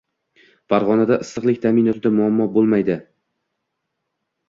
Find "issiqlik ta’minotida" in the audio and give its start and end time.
1.27-2.13